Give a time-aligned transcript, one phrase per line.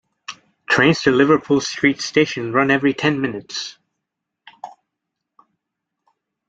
[0.67, 3.77] Trains to Liverpool Street station run every ten minutes.